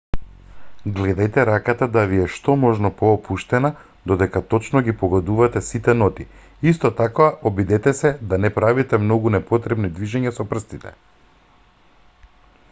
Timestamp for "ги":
4.87-4.95